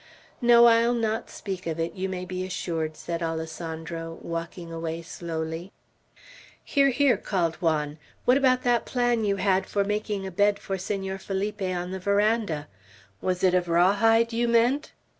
"No, 0.41 0.65
I'll 0.65 0.95
not 0.95 1.29
speak 1.29 1.67
of 1.67 1.79
it, 1.79 1.93
you 1.93 2.09
may 2.09 2.25
be 2.25 2.43
assured," 2.43 2.97
said 2.97 3.21
Alessandro, 3.21 4.17
walking 4.23 4.73
away 4.73 5.03
slowly. 5.03 5.71
"Here! 6.63 6.89
Here!" 6.89 7.17
called 7.17 7.57
Juan. 7.57 7.99
"What 8.25 8.35
about 8.35 8.63
that 8.63 8.85
plan 8.87 9.25
you 9.25 9.35
had 9.35 9.67
for 9.67 9.83
making 9.83 10.25
a 10.25 10.31
bed 10.31 10.57
for 10.57 10.79
Senor 10.79 11.19
Felipe 11.19 11.61
on 11.61 11.91
the 11.91 11.99
verandah 11.99 12.67
Was 13.21 13.43
it 13.43 13.53
of 13.53 13.67
raw 13.67 13.93
hide 13.93 14.33
you 14.33 14.47
meant?" 14.47 14.91